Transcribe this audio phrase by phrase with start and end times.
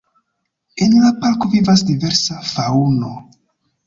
[0.85, 3.11] En la parko vivas diversa faŭno.